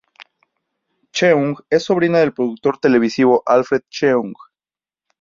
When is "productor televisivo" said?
2.33-3.43